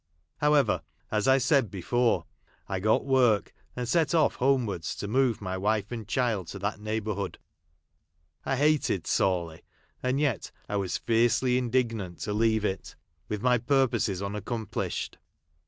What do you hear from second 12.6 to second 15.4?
it; with my purposes un accomplished.